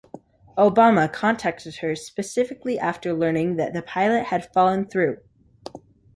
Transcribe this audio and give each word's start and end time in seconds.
Obama 0.57 1.13
contacted 1.13 1.75
her 1.75 1.95
specifically 1.95 2.79
after 2.79 3.13
learning 3.13 3.57
that 3.57 3.71
the 3.71 3.83
pilot 3.83 4.23
had 4.23 4.51
fallen 4.51 4.83
through. 4.83 5.17